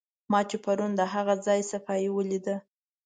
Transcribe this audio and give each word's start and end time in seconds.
ما 0.31 0.39
چې 0.49 0.57
پرون 0.63 0.91
د 0.95 1.01
هغه 1.13 1.35
ځای 1.45 1.59
صفایي 1.71 2.09
ولیده. 2.11 2.55